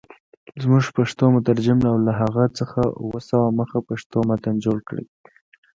[0.61, 5.05] زموږ پښتو مترجم له هغه څخه اووه سوه مخه پښتو متن جوړ کړی.